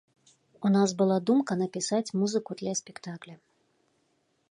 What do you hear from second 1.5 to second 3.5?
напісаць музыку для спектакля.